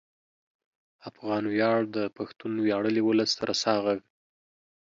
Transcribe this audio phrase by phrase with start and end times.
[1.09, 3.99] افغان ویاړ د پښتون ویاړلي ولس رسا غږ